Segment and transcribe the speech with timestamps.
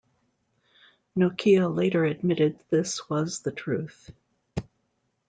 [1.15, 4.09] Nokia later admitted this was the truth.